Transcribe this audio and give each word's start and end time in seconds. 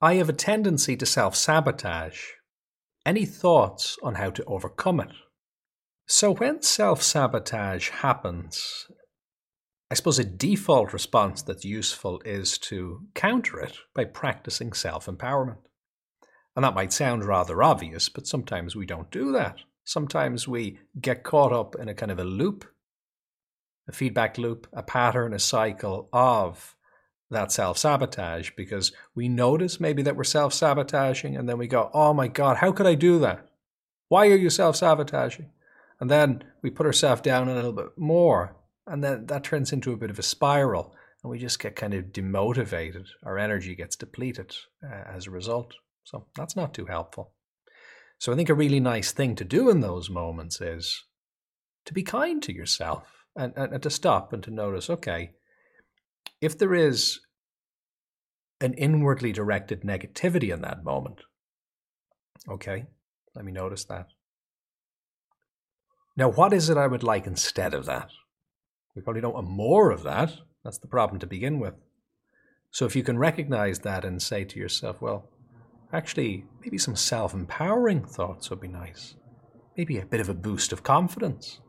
I 0.00 0.14
have 0.14 0.28
a 0.28 0.32
tendency 0.32 0.96
to 0.96 1.04
self 1.04 1.34
sabotage. 1.34 2.20
Any 3.04 3.24
thoughts 3.24 3.98
on 4.00 4.14
how 4.14 4.30
to 4.30 4.44
overcome 4.44 5.00
it? 5.00 5.10
So, 6.06 6.34
when 6.34 6.62
self 6.62 7.02
sabotage 7.02 7.90
happens, 7.90 8.86
I 9.90 9.94
suppose 9.94 10.20
a 10.20 10.24
default 10.24 10.92
response 10.92 11.42
that's 11.42 11.64
useful 11.64 12.22
is 12.24 12.58
to 12.58 13.08
counter 13.14 13.58
it 13.58 13.76
by 13.92 14.04
practicing 14.04 14.72
self 14.72 15.06
empowerment. 15.06 15.58
And 16.54 16.64
that 16.64 16.74
might 16.74 16.92
sound 16.92 17.24
rather 17.24 17.60
obvious, 17.60 18.08
but 18.08 18.28
sometimes 18.28 18.76
we 18.76 18.86
don't 18.86 19.10
do 19.10 19.32
that. 19.32 19.58
Sometimes 19.84 20.46
we 20.46 20.78
get 21.00 21.24
caught 21.24 21.52
up 21.52 21.74
in 21.74 21.88
a 21.88 21.94
kind 21.94 22.12
of 22.12 22.20
a 22.20 22.24
loop, 22.24 22.64
a 23.88 23.92
feedback 23.92 24.38
loop, 24.38 24.68
a 24.72 24.82
pattern, 24.84 25.32
a 25.32 25.40
cycle 25.40 26.08
of 26.12 26.76
that 27.30 27.52
self 27.52 27.78
sabotage 27.78 28.50
because 28.56 28.92
we 29.14 29.28
notice 29.28 29.80
maybe 29.80 30.02
that 30.02 30.16
we're 30.16 30.24
self 30.24 30.52
sabotaging 30.54 31.36
and 31.36 31.48
then 31.48 31.58
we 31.58 31.66
go, 31.66 31.90
oh 31.92 32.14
my 32.14 32.28
God, 32.28 32.58
how 32.58 32.72
could 32.72 32.86
I 32.86 32.94
do 32.94 33.18
that? 33.20 33.48
Why 34.08 34.28
are 34.28 34.36
you 34.36 34.50
self 34.50 34.76
sabotaging? 34.76 35.50
And 36.00 36.10
then 36.10 36.44
we 36.62 36.70
put 36.70 36.86
ourselves 36.86 37.22
down 37.22 37.48
a 37.48 37.54
little 37.54 37.72
bit 37.72 37.96
more 37.96 38.56
and 38.88 39.04
then 39.04 39.26
that 39.26 39.44
turns 39.44 39.72
into 39.72 39.92
a 39.92 39.96
bit 39.96 40.10
of 40.10 40.18
a 40.18 40.22
spiral, 40.22 40.94
and 41.22 41.30
we 41.30 41.38
just 41.38 41.58
get 41.58 41.76
kind 41.76 41.94
of 41.94 42.06
demotivated. 42.06 43.06
Our 43.22 43.38
energy 43.38 43.74
gets 43.74 43.96
depleted 43.96 44.56
uh, 44.82 45.04
as 45.14 45.26
a 45.26 45.30
result. 45.30 45.74
So 46.04 46.26
that's 46.34 46.56
not 46.56 46.72
too 46.72 46.86
helpful. 46.86 47.32
So 48.18 48.32
I 48.32 48.36
think 48.36 48.48
a 48.48 48.54
really 48.54 48.80
nice 48.80 49.12
thing 49.12 49.36
to 49.36 49.44
do 49.44 49.68
in 49.68 49.80
those 49.80 50.10
moments 50.10 50.60
is 50.60 51.04
to 51.84 51.92
be 51.92 52.02
kind 52.02 52.42
to 52.42 52.52
yourself 52.52 53.24
and, 53.36 53.52
and, 53.56 53.74
and 53.74 53.82
to 53.82 53.90
stop 53.90 54.32
and 54.32 54.42
to 54.42 54.50
notice 54.50 54.90
okay, 54.90 55.32
if 56.40 56.58
there 56.58 56.74
is 56.74 57.20
an 58.60 58.74
inwardly 58.74 59.32
directed 59.32 59.82
negativity 59.82 60.52
in 60.52 60.62
that 60.62 60.84
moment, 60.84 61.20
okay, 62.48 62.86
let 63.34 63.44
me 63.44 63.52
notice 63.52 63.84
that. 63.84 64.08
Now, 66.16 66.30
what 66.30 66.52
is 66.52 66.68
it 66.68 66.76
I 66.76 66.88
would 66.88 67.04
like 67.04 67.26
instead 67.26 67.74
of 67.74 67.86
that? 67.86 68.10
We 68.96 69.02
probably 69.02 69.20
don't 69.20 69.34
want 69.34 69.48
more 69.48 69.90
of 69.90 70.02
that. 70.02 70.32
That's 70.64 70.78
the 70.78 70.88
problem 70.88 71.20
to 71.20 71.26
begin 71.26 71.60
with. 71.60 71.74
So 72.70 72.84
if 72.84 72.96
you 72.96 73.02
can 73.02 73.18
recognize 73.18 73.78
that 73.80 74.04
and 74.04 74.20
say 74.20 74.44
to 74.44 74.58
yourself, 74.58 75.00
well, 75.00 75.30
actually, 75.92 76.44
maybe 76.60 76.78
some 76.78 76.96
self 76.96 77.34
empowering 77.34 78.04
thoughts 78.04 78.50
would 78.50 78.60
be 78.60 78.68
nice. 78.68 79.14
Maybe 79.76 79.98
a 79.98 80.06
bit 80.06 80.20
of 80.20 80.28
a 80.28 80.34
boost 80.34 80.72
of 80.72 80.82
confidence. 80.82 81.60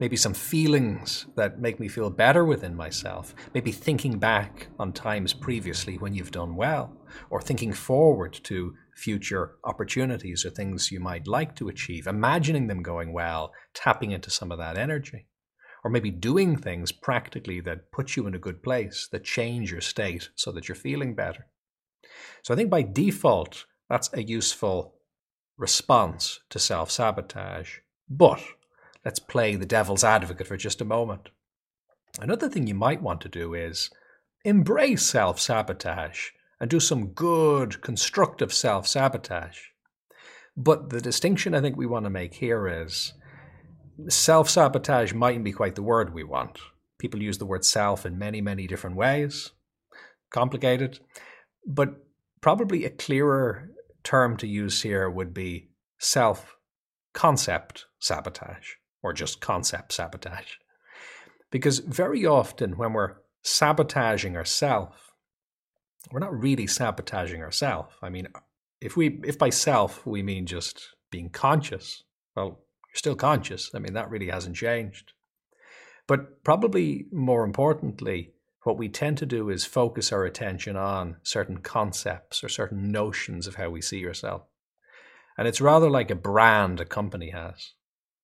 Maybe 0.00 0.16
some 0.16 0.34
feelings 0.34 1.26
that 1.36 1.60
make 1.60 1.78
me 1.78 1.86
feel 1.86 2.10
better 2.10 2.44
within 2.44 2.74
myself. 2.74 3.34
Maybe 3.54 3.70
thinking 3.70 4.18
back 4.18 4.68
on 4.78 4.92
times 4.92 5.34
previously 5.34 5.98
when 5.98 6.14
you've 6.14 6.30
done 6.30 6.56
well, 6.56 6.96
or 7.28 7.40
thinking 7.40 7.72
forward 7.72 8.32
to 8.44 8.74
future 8.96 9.56
opportunities 9.64 10.44
or 10.44 10.50
things 10.50 10.90
you 10.90 11.00
might 11.00 11.28
like 11.28 11.54
to 11.56 11.68
achieve, 11.68 12.06
imagining 12.06 12.66
them 12.66 12.82
going 12.82 13.12
well, 13.12 13.52
tapping 13.74 14.10
into 14.10 14.30
some 14.30 14.50
of 14.50 14.58
that 14.58 14.78
energy 14.78 15.26
or 15.84 15.90
maybe 15.90 16.10
doing 16.10 16.56
things 16.56 16.92
practically 16.92 17.60
that 17.60 17.90
put 17.92 18.16
you 18.16 18.26
in 18.26 18.34
a 18.34 18.38
good 18.38 18.62
place, 18.62 19.08
that 19.12 19.24
change 19.24 19.70
your 19.70 19.80
state 19.80 20.28
so 20.34 20.52
that 20.52 20.68
you're 20.68 20.74
feeling 20.74 21.14
better. 21.14 21.46
So 22.42 22.54
I 22.54 22.56
think 22.56 22.70
by 22.70 22.82
default, 22.82 23.66
that's 23.88 24.12
a 24.12 24.22
useful 24.22 24.94
response 25.56 26.40
to 26.50 26.58
self 26.58 26.90
sabotage. 26.90 27.78
But 28.08 28.42
let's 29.04 29.18
play 29.18 29.56
the 29.56 29.66
devil's 29.66 30.04
advocate 30.04 30.46
for 30.46 30.56
just 30.56 30.80
a 30.80 30.84
moment. 30.84 31.30
Another 32.18 32.48
thing 32.48 32.66
you 32.66 32.74
might 32.74 33.02
want 33.02 33.20
to 33.22 33.28
do 33.28 33.54
is 33.54 33.90
embrace 34.44 35.06
self 35.06 35.40
sabotage 35.40 36.30
and 36.60 36.68
do 36.68 36.80
some 36.80 37.08
good, 37.08 37.80
constructive 37.80 38.52
self 38.52 38.86
sabotage. 38.86 39.58
But 40.56 40.90
the 40.90 41.00
distinction 41.00 41.54
I 41.54 41.60
think 41.60 41.76
we 41.76 41.86
want 41.86 42.04
to 42.04 42.10
make 42.10 42.34
here 42.34 42.66
is 42.68 43.14
self 44.08 44.50
sabotage 44.50 45.12
mightn't 45.12 45.44
be 45.44 45.52
quite 45.52 45.76
the 45.76 45.82
word 45.82 46.12
we 46.12 46.24
want. 46.24 46.58
People 46.98 47.22
use 47.22 47.38
the 47.38 47.46
word 47.46 47.64
self 47.64 48.04
in 48.04 48.18
many, 48.18 48.40
many 48.40 48.66
different 48.66 48.96
ways. 48.96 49.52
Complicated. 50.30 51.00
But 51.66 51.94
probably 52.40 52.84
a 52.84 52.90
clearer 52.90 53.70
term 54.02 54.36
to 54.38 54.46
use 54.46 54.82
here 54.82 55.08
would 55.08 55.32
be 55.32 55.70
self 55.98 56.56
concept 57.12 57.86
sabotage 57.98 58.74
or 59.02 59.12
just 59.12 59.40
concept 59.40 59.92
sabotage. 59.92 60.56
Because 61.50 61.80
very 61.80 62.24
often 62.24 62.76
when 62.76 62.92
we're 62.92 63.16
sabotaging 63.42 64.36
ourselves, 64.36 64.96
we're 66.10 66.20
not 66.20 66.38
really 66.38 66.66
sabotaging 66.66 67.42
ourselves. 67.42 67.94
I 68.02 68.08
mean, 68.08 68.28
if 68.80 68.96
we 68.96 69.20
if 69.24 69.38
by 69.38 69.50
self 69.50 70.06
we 70.06 70.22
mean 70.22 70.46
just 70.46 70.94
being 71.10 71.30
conscious, 71.30 72.04
well, 72.36 72.60
you're 72.88 72.96
still 72.96 73.16
conscious. 73.16 73.70
I 73.74 73.78
mean, 73.78 73.94
that 73.94 74.10
really 74.10 74.28
hasn't 74.28 74.56
changed. 74.56 75.12
But 76.06 76.42
probably 76.42 77.06
more 77.12 77.44
importantly, 77.44 78.32
what 78.64 78.76
we 78.76 78.88
tend 78.88 79.18
to 79.18 79.26
do 79.26 79.48
is 79.48 79.64
focus 79.64 80.12
our 80.12 80.24
attention 80.24 80.76
on 80.76 81.16
certain 81.22 81.58
concepts 81.58 82.42
or 82.44 82.48
certain 82.48 82.90
notions 82.90 83.46
of 83.46 83.54
how 83.54 83.70
we 83.70 83.80
see 83.80 84.04
ourselves. 84.06 84.44
And 85.38 85.48
it's 85.48 85.60
rather 85.60 85.88
like 85.88 86.10
a 86.10 86.16
brand 86.16 86.80
a 86.80 86.84
company 86.84 87.30
has. 87.30 87.72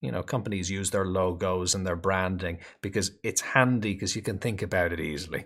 You 0.00 0.12
know, 0.12 0.22
companies 0.22 0.70
use 0.70 0.90
their 0.90 1.04
logos 1.04 1.74
and 1.74 1.86
their 1.86 1.96
branding 1.96 2.58
because 2.80 3.12
it's 3.22 3.40
handy 3.40 3.92
because 3.92 4.16
you 4.16 4.22
can 4.22 4.38
think 4.38 4.62
about 4.62 4.92
it 4.92 5.00
easily. 5.00 5.44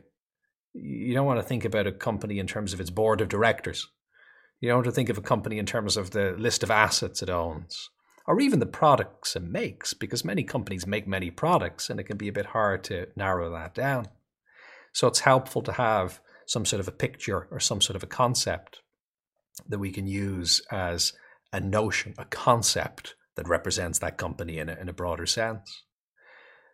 You 0.72 1.14
don't 1.14 1.26
want 1.26 1.40
to 1.40 1.46
think 1.46 1.64
about 1.64 1.86
a 1.86 1.92
company 1.92 2.38
in 2.38 2.46
terms 2.46 2.72
of 2.72 2.80
its 2.80 2.90
board 2.90 3.20
of 3.20 3.28
directors. 3.28 3.88
You 4.60 4.68
don't 4.68 4.78
want 4.78 4.86
to 4.86 4.92
think 4.92 5.08
of 5.08 5.18
a 5.18 5.22
company 5.22 5.58
in 5.58 5.66
terms 5.66 5.96
of 5.96 6.10
the 6.10 6.34
list 6.38 6.62
of 6.62 6.70
assets 6.70 7.22
it 7.22 7.30
owns 7.30 7.90
or 8.26 8.40
even 8.40 8.58
the 8.58 8.66
products 8.66 9.36
it 9.36 9.42
makes, 9.42 9.92
because 9.92 10.24
many 10.24 10.42
companies 10.42 10.86
make 10.86 11.06
many 11.06 11.30
products 11.30 11.90
and 11.90 12.00
it 12.00 12.04
can 12.04 12.16
be 12.16 12.28
a 12.28 12.32
bit 12.32 12.46
hard 12.46 12.82
to 12.84 13.06
narrow 13.16 13.50
that 13.50 13.74
down. 13.74 14.08
So 14.92 15.06
it's 15.08 15.20
helpful 15.20 15.62
to 15.62 15.72
have 15.72 16.20
some 16.46 16.64
sort 16.64 16.80
of 16.80 16.88
a 16.88 16.92
picture 16.92 17.48
or 17.50 17.60
some 17.60 17.80
sort 17.80 17.96
of 17.96 18.02
a 18.02 18.06
concept 18.06 18.80
that 19.68 19.78
we 19.78 19.90
can 19.90 20.06
use 20.06 20.62
as 20.70 21.12
a 21.52 21.60
notion, 21.60 22.14
a 22.16 22.24
concept 22.24 23.14
that 23.36 23.48
represents 23.48 23.98
that 24.00 24.18
company 24.18 24.58
in 24.58 24.68
a, 24.68 24.74
in 24.74 24.88
a 24.88 24.92
broader 24.92 25.26
sense. 25.26 25.84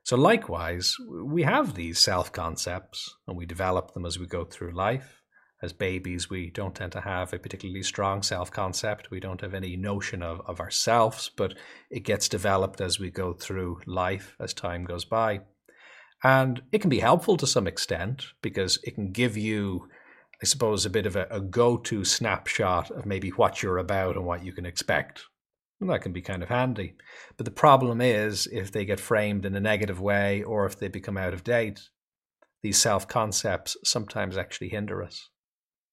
So, 0.02 0.16
likewise, 0.16 0.96
we 1.24 1.42
have 1.42 1.74
these 1.74 1.98
self 1.98 2.32
concepts 2.32 3.14
and 3.26 3.36
we 3.36 3.46
develop 3.46 3.92
them 3.92 4.06
as 4.06 4.18
we 4.18 4.26
go 4.26 4.44
through 4.44 4.74
life 4.74 5.20
as 5.62 5.72
babies, 5.74 6.30
we 6.30 6.50
don't 6.50 6.74
tend 6.74 6.92
to 6.92 7.02
have 7.02 7.32
a 7.32 7.38
particularly 7.38 7.82
strong 7.82 8.22
self 8.22 8.50
concept. 8.50 9.10
We 9.10 9.20
don't 9.20 9.42
have 9.42 9.54
any 9.54 9.76
notion 9.76 10.22
of, 10.22 10.40
of 10.46 10.58
ourselves, 10.58 11.30
but 11.36 11.54
it 11.90 12.00
gets 12.00 12.28
developed 12.28 12.80
as 12.80 12.98
we 12.98 13.10
go 13.10 13.34
through 13.34 13.80
life 13.86 14.36
as 14.40 14.54
time 14.54 14.84
goes 14.84 15.04
by. 15.04 15.40
And 16.22 16.62
it 16.72 16.80
can 16.80 16.90
be 16.90 17.00
helpful 17.00 17.36
to 17.36 17.46
some 17.46 17.66
extent 17.66 18.24
because 18.42 18.78
it 18.84 18.94
can 18.94 19.12
give 19.12 19.36
you, 19.36 19.88
I 20.42 20.46
suppose, 20.46 20.86
a 20.86 20.90
bit 20.90 21.06
of 21.06 21.16
a, 21.16 21.26
a 21.30 21.40
go 21.40 21.76
to 21.76 22.04
snapshot 22.04 22.90
of 22.90 23.04
maybe 23.04 23.30
what 23.30 23.62
you're 23.62 23.78
about 23.78 24.16
and 24.16 24.24
what 24.24 24.44
you 24.44 24.52
can 24.52 24.66
expect. 24.66 25.24
That 25.80 26.02
can 26.02 26.12
be 26.12 26.22
kind 26.22 26.42
of 26.42 26.50
handy. 26.50 26.94
But 27.36 27.46
the 27.46 27.50
problem 27.50 28.00
is 28.00 28.46
if 28.46 28.70
they 28.70 28.84
get 28.84 29.00
framed 29.00 29.46
in 29.46 29.54
a 29.54 29.60
negative 29.60 30.00
way 30.00 30.42
or 30.42 30.66
if 30.66 30.78
they 30.78 30.88
become 30.88 31.16
out 31.16 31.32
of 31.32 31.44
date, 31.44 31.88
these 32.62 32.78
self 32.78 33.08
concepts 33.08 33.76
sometimes 33.82 34.36
actually 34.36 34.68
hinder 34.68 35.02
us 35.02 35.30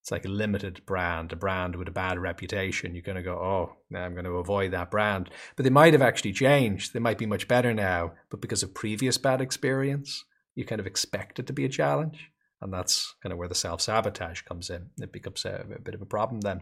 it's 0.08 0.12
like 0.14 0.24
a 0.24 0.30
limited 0.30 0.86
brand, 0.86 1.34
a 1.34 1.36
brand 1.36 1.75
with 1.75 1.90
a 1.90 1.92
bad 1.92 2.18
reputation. 2.18 2.96
You're 2.96 3.02
going 3.02 3.18
to 3.18 3.22
go, 3.22 3.34
oh, 3.34 3.75
I'm 3.94 4.14
going 4.14 4.24
to 4.24 4.38
avoid 4.38 4.72
that 4.72 4.90
brand. 4.90 5.30
But 5.58 5.64
they 5.64 5.70
might 5.70 5.92
have 5.92 6.02
actually 6.02 6.31
changed. 6.31 6.94
They 6.94 7.02
might 7.02 7.18
be 7.18 7.25
much 7.25 7.50
better 7.50 7.74
now. 7.74 8.14
But 8.30 8.40
because 8.40 8.64
of 8.64 8.74
previous 8.74 9.18
bad 9.18 9.42
experience, 9.42 10.24
you 10.56 10.64
kind 10.64 10.80
of 10.80 10.88
expect 10.88 11.40
it 11.40 11.48
to 11.48 11.52
be 11.52 11.66
a 11.66 11.69
challenge. 11.69 12.31
And 12.62 12.72
that's 12.72 13.16
kind 13.22 13.34
of 13.34 13.38
where 13.38 13.50
the 13.50 13.54
self 13.54 13.81
sabotage 13.81 14.44
comes 14.44 14.69
in. 14.69 14.92
It 14.98 15.12
becomes 15.12 15.44
a, 15.44 15.66
a 15.75 15.81
bit 15.81 15.94
of 15.94 16.02
a 16.02 16.06
problem 16.06 16.40
then. 16.40 16.62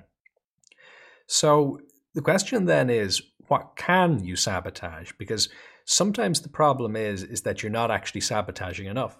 So 1.27 1.81
the 2.15 2.21
question 2.21 2.65
then 2.65 2.89
is, 2.89 3.21
what 3.47 3.75
can 3.75 4.23
you 4.23 4.35
sabotage? 4.35 5.11
Because 5.19 5.49
sometimes 5.83 6.41
the 6.41 6.49
problem 6.49 6.95
is 6.95 7.21
is 7.21 7.41
that 7.41 7.61
you're 7.61 7.71
not 7.71 7.91
actually 7.91 8.21
sabotaging 8.21 8.87
enough. 8.87 9.19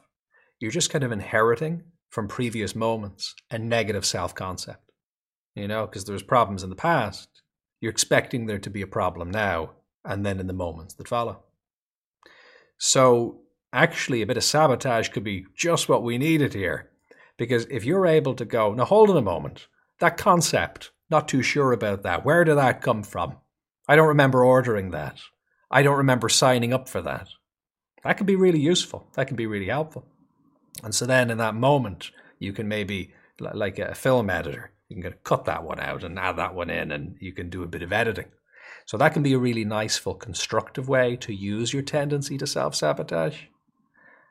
You're 0.59 0.71
just 0.71 0.89
kind 0.89 1.03
of 1.03 1.11
inheriting 1.11 1.83
from 2.09 2.27
previous 2.27 2.73
moments 2.73 3.35
a 3.51 3.59
negative 3.59 4.05
self 4.05 4.33
concept. 4.33 4.91
You 5.55 5.67
know, 5.67 5.85
because 5.85 6.05
there's 6.05 6.23
problems 6.23 6.63
in 6.63 6.69
the 6.69 6.75
past, 6.75 7.29
you're 7.79 7.91
expecting 7.91 8.45
there 8.45 8.59
to 8.59 8.69
be 8.69 8.81
a 8.81 8.87
problem 8.87 9.29
now 9.29 9.71
and 10.03 10.25
then 10.25 10.39
in 10.39 10.47
the 10.47 10.53
moments 10.53 10.93
that 10.95 11.07
follow. 11.07 11.43
So, 12.77 13.41
actually, 13.71 14.21
a 14.21 14.25
bit 14.25 14.37
of 14.37 14.43
sabotage 14.43 15.09
could 15.09 15.23
be 15.23 15.45
just 15.55 15.87
what 15.87 16.03
we 16.03 16.17
needed 16.17 16.53
here. 16.53 16.89
Because 17.37 17.65
if 17.69 17.85
you're 17.85 18.07
able 18.07 18.33
to 18.35 18.45
go, 18.45 18.73
now 18.73 18.85
hold 18.85 19.09
on 19.09 19.17
a 19.17 19.21
moment, 19.21 19.67
that 19.99 20.17
concept, 20.17 20.91
not 21.09 21.27
too 21.27 21.41
sure 21.41 21.71
about 21.71 22.03
that. 22.03 22.25
Where 22.25 22.43
did 22.43 22.57
that 22.57 22.81
come 22.81 23.03
from? 23.03 23.37
I 23.87 23.95
don't 23.95 24.07
remember 24.07 24.43
ordering 24.43 24.91
that. 24.91 25.19
I 25.69 25.83
don't 25.83 25.97
remember 25.97 26.29
signing 26.29 26.73
up 26.73 26.89
for 26.89 27.01
that. 27.01 27.29
That 28.03 28.17
can 28.17 28.25
be 28.25 28.35
really 28.35 28.59
useful. 28.59 29.07
That 29.13 29.27
can 29.27 29.35
be 29.35 29.47
really 29.47 29.67
helpful. 29.67 30.05
And 30.83 30.93
so 30.93 31.05
then 31.05 31.29
in 31.29 31.37
that 31.37 31.55
moment, 31.55 32.11
you 32.39 32.53
can 32.53 32.67
maybe, 32.67 33.13
like 33.39 33.79
a 33.79 33.95
film 33.95 34.29
editor, 34.29 34.71
You 34.89 35.01
can 35.01 35.15
cut 35.23 35.45
that 35.45 35.63
one 35.63 35.79
out 35.79 36.03
and 36.03 36.19
add 36.19 36.37
that 36.37 36.53
one 36.53 36.69
in, 36.69 36.91
and 36.91 37.17
you 37.19 37.33
can 37.33 37.49
do 37.49 37.63
a 37.63 37.67
bit 37.67 37.81
of 37.81 37.91
editing. 37.91 38.31
So 38.85 38.97
that 38.97 39.13
can 39.13 39.23
be 39.23 39.33
a 39.33 39.39
really 39.39 39.65
nice, 39.65 39.97
full, 39.97 40.13
constructive 40.13 40.87
way 40.87 41.15
to 41.17 41.33
use 41.33 41.73
your 41.73 41.81
tendency 41.81 42.37
to 42.37 42.45
self 42.45 42.75
sabotage. 42.75 43.45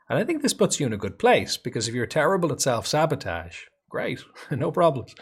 And 0.09 0.19
I 0.19 0.25
think 0.25 0.43
this 0.43 0.55
puts 0.55 0.79
you 0.79 0.87
in 0.87 0.93
a 0.93 0.99
good 0.99 1.19
place 1.19 1.56
because 1.56 1.88
if 1.88 1.94
you're 1.94 2.06
terrible 2.06 2.53
at 2.53 2.61
self 2.61 2.87
sabotage, 2.87 3.62
great, 3.88 4.23
no 4.50 4.70
problems. 4.70 5.15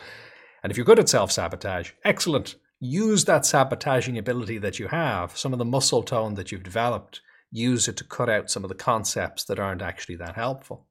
And 0.62 0.70
if 0.70 0.76
you're 0.76 0.86
good 0.86 0.98
at 0.98 1.08
self 1.08 1.32
sabotage, 1.32 1.92
excellent. 2.04 2.56
Use 2.78 3.24
that 3.26 3.46
sabotaging 3.46 4.18
ability 4.18 4.58
that 4.58 4.78
you 4.78 4.88
have, 4.88 5.36
some 5.36 5.52
of 5.52 5.58
the 5.58 5.64
muscle 5.64 6.02
tone 6.02 6.34
that 6.34 6.50
you've 6.50 6.64
developed, 6.64 7.20
use 7.52 7.86
it 7.86 7.96
to 7.98 8.04
cut 8.04 8.28
out 8.28 8.50
some 8.50 8.64
of 8.64 8.68
the 8.68 8.74
concepts 8.74 9.44
that 9.44 9.60
aren't 9.60 9.82
actually 9.82 10.16
that 10.16 10.34
helpful. 10.34 10.86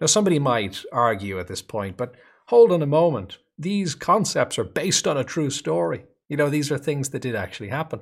Now, 0.00 0.06
somebody 0.06 0.38
might 0.38 0.82
argue 0.92 1.38
at 1.38 1.48
this 1.48 1.62
point, 1.62 1.96
but 1.96 2.14
hold 2.46 2.72
on 2.72 2.82
a 2.82 2.86
moment. 2.86 3.38
These 3.58 3.94
concepts 3.94 4.58
are 4.58 4.64
based 4.64 5.06
on 5.06 5.16
a 5.16 5.24
true 5.24 5.50
story. 5.50 6.04
You 6.28 6.36
know, 6.36 6.50
these 6.50 6.70
are 6.70 6.78
things 6.78 7.10
that 7.10 7.22
did 7.22 7.34
actually 7.34 7.68
happen. 7.68 8.00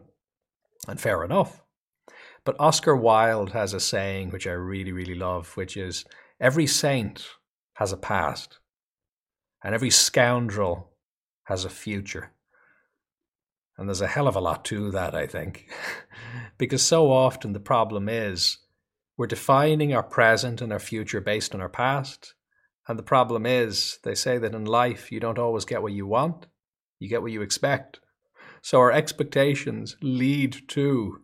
And 0.88 1.00
fair 1.00 1.24
enough. 1.24 1.62
But 2.44 2.56
Oscar 2.60 2.96
Wilde 2.96 3.50
has 3.52 3.74
a 3.74 3.80
saying 3.80 4.30
which 4.30 4.46
I 4.46 4.52
really, 4.52 4.92
really 4.92 5.14
love, 5.14 5.56
which 5.56 5.76
is 5.76 6.04
every 6.40 6.66
saint 6.66 7.26
has 7.74 7.92
a 7.92 7.96
past, 7.96 8.58
and 9.62 9.74
every 9.74 9.90
scoundrel 9.90 10.92
has 11.44 11.64
a 11.64 11.70
future. 11.70 12.32
And 13.78 13.88
there's 13.88 14.00
a 14.00 14.06
hell 14.06 14.26
of 14.26 14.36
a 14.36 14.40
lot 14.40 14.64
to 14.66 14.90
that, 14.92 15.14
I 15.14 15.26
think. 15.26 15.70
because 16.58 16.82
so 16.82 17.10
often 17.10 17.52
the 17.52 17.60
problem 17.60 18.08
is 18.08 18.58
we're 19.16 19.26
defining 19.26 19.94
our 19.94 20.02
present 20.02 20.60
and 20.60 20.72
our 20.72 20.78
future 20.78 21.20
based 21.20 21.54
on 21.54 21.60
our 21.60 21.68
past. 21.68 22.34
And 22.88 22.98
the 22.98 23.02
problem 23.02 23.46
is, 23.46 23.98
they 24.04 24.14
say 24.14 24.38
that 24.38 24.54
in 24.54 24.64
life, 24.64 25.10
you 25.10 25.20
don't 25.20 25.38
always 25.38 25.64
get 25.64 25.82
what 25.82 25.92
you 25.92 26.06
want, 26.06 26.46
you 26.98 27.08
get 27.08 27.22
what 27.22 27.32
you 27.32 27.42
expect. 27.42 28.00
So 28.62 28.78
our 28.78 28.92
expectations 28.92 29.96
lead 30.02 30.68
to 30.68 31.20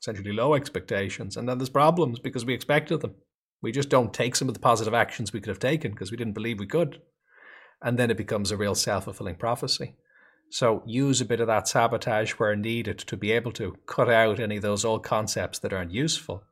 essentially 0.00 0.32
low 0.32 0.54
expectations. 0.54 1.36
And 1.36 1.48
then 1.48 1.58
there's 1.58 1.70
problems 1.70 2.18
because 2.18 2.44
we 2.44 2.54
expected 2.54 3.00
them. 3.00 3.14
We 3.64 3.72
just 3.72 3.88
don't 3.88 4.12
take 4.12 4.36
some 4.36 4.46
of 4.46 4.52
the 4.52 4.60
positive 4.60 4.92
actions 4.92 5.32
we 5.32 5.40
could 5.40 5.48
have 5.48 5.58
taken 5.58 5.92
because 5.92 6.10
we 6.10 6.18
didn't 6.18 6.34
believe 6.34 6.58
we 6.58 6.66
could. 6.66 7.00
And 7.80 7.98
then 7.98 8.10
it 8.10 8.18
becomes 8.18 8.50
a 8.50 8.58
real 8.58 8.74
self 8.74 9.04
fulfilling 9.04 9.36
prophecy. 9.36 9.96
So 10.50 10.82
use 10.84 11.22
a 11.22 11.24
bit 11.24 11.40
of 11.40 11.46
that 11.46 11.66
sabotage 11.66 12.32
where 12.32 12.54
needed 12.54 12.98
to 12.98 13.16
be 13.16 13.32
able 13.32 13.52
to 13.52 13.78
cut 13.86 14.10
out 14.10 14.38
any 14.38 14.56
of 14.56 14.62
those 14.62 14.84
old 14.84 15.02
concepts 15.02 15.58
that 15.60 15.72
aren't 15.72 15.92
useful 15.92 16.44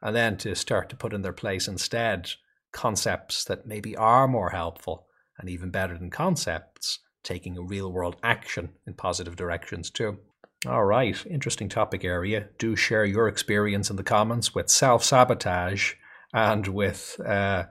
and 0.00 0.14
then 0.14 0.36
to 0.38 0.54
start 0.54 0.88
to 0.90 0.96
put 0.96 1.12
in 1.12 1.22
their 1.22 1.32
place 1.32 1.66
instead 1.66 2.30
concepts 2.70 3.42
that 3.44 3.66
maybe 3.66 3.96
are 3.96 4.28
more 4.28 4.50
helpful 4.50 5.08
and 5.40 5.50
even 5.50 5.70
better 5.70 5.98
than 5.98 6.08
concepts 6.08 7.00
taking 7.24 7.58
a 7.58 7.62
real 7.62 7.90
world 7.90 8.14
action 8.22 8.70
in 8.86 8.94
positive 8.94 9.34
directions 9.34 9.90
too. 9.90 10.18
All 10.66 10.84
right, 10.84 11.26
interesting 11.26 11.68
topic 11.68 12.04
area. 12.04 12.50
Do 12.60 12.76
share 12.76 13.04
your 13.04 13.26
experience 13.26 13.90
in 13.90 13.96
the 13.96 14.04
comments 14.04 14.54
with 14.54 14.70
self 14.70 15.02
sabotage 15.02 15.94
and 16.32 16.66
with 16.68 17.20
uh, 17.24 17.64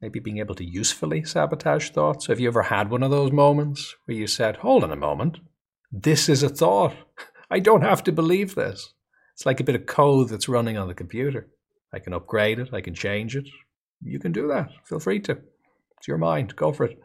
maybe 0.00 0.20
being 0.20 0.38
able 0.38 0.54
to 0.54 0.64
usefully 0.64 1.24
sabotage 1.24 1.90
thoughts. 1.90 2.26
Have 2.26 2.40
you 2.40 2.48
ever 2.48 2.64
had 2.64 2.90
one 2.90 3.02
of 3.02 3.10
those 3.10 3.32
moments 3.32 3.94
where 4.04 4.16
you 4.16 4.26
said, 4.26 4.56
Hold 4.56 4.84
on 4.84 4.92
a 4.92 4.96
moment, 4.96 5.38
this 5.90 6.28
is 6.28 6.42
a 6.42 6.48
thought. 6.48 6.94
I 7.50 7.60
don't 7.60 7.82
have 7.82 8.02
to 8.04 8.12
believe 8.12 8.54
this. 8.54 8.92
It's 9.34 9.46
like 9.46 9.60
a 9.60 9.64
bit 9.64 9.74
of 9.74 9.86
code 9.86 10.28
that's 10.28 10.48
running 10.48 10.76
on 10.76 10.88
the 10.88 10.94
computer. 10.94 11.48
I 11.92 12.00
can 12.00 12.12
upgrade 12.12 12.58
it, 12.58 12.70
I 12.72 12.80
can 12.80 12.94
change 12.94 13.36
it. 13.36 13.48
You 14.02 14.18
can 14.18 14.32
do 14.32 14.48
that. 14.48 14.70
Feel 14.84 15.00
free 15.00 15.20
to. 15.20 15.38
It's 15.98 16.08
your 16.08 16.18
mind. 16.18 16.56
Go 16.56 16.72
for 16.72 16.84
it. 16.84 16.98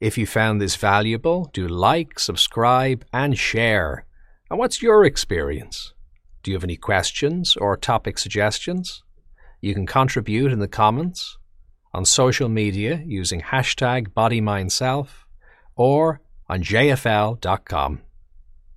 If 0.00 0.18
you 0.18 0.26
found 0.26 0.60
this 0.60 0.76
valuable, 0.76 1.48
do 1.52 1.66
like, 1.68 2.18
subscribe, 2.18 3.04
and 3.12 3.38
share. 3.38 4.04
And 4.50 4.58
what's 4.58 4.82
your 4.82 5.04
experience? 5.04 5.94
Do 6.42 6.50
you 6.50 6.56
have 6.56 6.64
any 6.64 6.76
questions 6.76 7.56
or 7.56 7.76
topic 7.76 8.18
suggestions? 8.18 9.02
You 9.60 9.74
can 9.74 9.86
contribute 9.86 10.52
in 10.52 10.58
the 10.58 10.68
comments, 10.68 11.38
on 11.92 12.04
social 12.04 12.48
media 12.48 13.02
using 13.06 13.40
hashtag 13.40 14.08
BodyMindSelf, 14.08 15.08
or 15.74 16.20
on 16.48 16.62
jfl.com. 16.62 18.02